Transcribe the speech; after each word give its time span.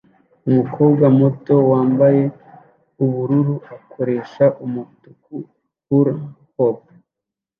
Umukobwa 0.49 1.05
muto 1.19 1.55
wambaye 1.71 2.23
ubururu 3.03 3.55
akoresha 3.75 4.45
umutuku 4.65 5.35
hula-hoop 5.85 6.79